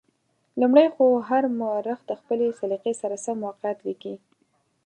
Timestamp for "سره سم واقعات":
3.01-3.77